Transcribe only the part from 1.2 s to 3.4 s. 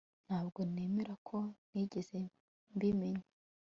ko ntigeze mbimenya